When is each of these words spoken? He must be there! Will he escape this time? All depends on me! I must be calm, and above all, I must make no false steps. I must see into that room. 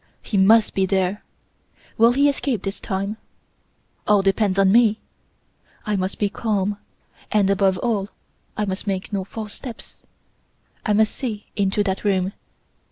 He 0.23 0.35
must 0.35 0.73
be 0.73 0.87
there! 0.87 1.23
Will 1.95 2.13
he 2.13 2.27
escape 2.27 2.63
this 2.63 2.79
time? 2.79 3.17
All 4.07 4.23
depends 4.23 4.57
on 4.57 4.71
me! 4.71 4.99
I 5.85 5.95
must 5.95 6.17
be 6.17 6.27
calm, 6.27 6.79
and 7.31 7.51
above 7.51 7.77
all, 7.77 8.09
I 8.57 8.65
must 8.65 8.87
make 8.87 9.13
no 9.13 9.23
false 9.23 9.53
steps. 9.53 10.01
I 10.83 10.93
must 10.93 11.13
see 11.13 11.51
into 11.55 11.83
that 11.83 12.03
room. 12.03 12.33